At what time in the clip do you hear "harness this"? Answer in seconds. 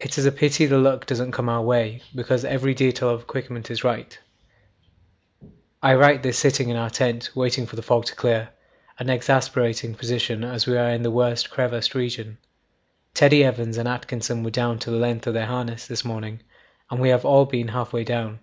15.46-16.04